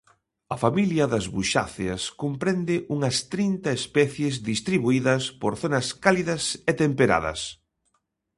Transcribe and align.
A 0.55 0.57
familia 0.63 1.05
das 1.13 1.25
buxáceas 1.35 2.01
comprende 2.21 2.75
unhas 2.95 3.17
trinta 3.33 3.69
especies 3.81 4.33
distribuídas 4.51 5.23
por 5.41 5.53
zonas 5.61 5.87
cálidas 6.03 6.43
e 6.69 6.71
temperadas. 6.83 7.39